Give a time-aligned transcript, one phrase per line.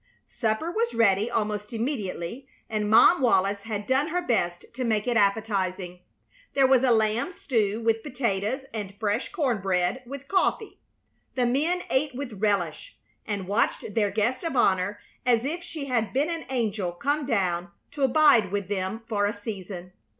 [0.25, 5.15] Supper was ready almost immediately, and Mom Wallis had done her best to make it
[5.15, 5.99] appetizing.
[6.55, 10.79] There was a lamb stew with potatoes, and fresh corn bread with coffee.
[11.35, 16.13] The men ate with relish, and watched their guest of honor as if she had
[16.13, 19.93] been an angel come down to abide with them for a season.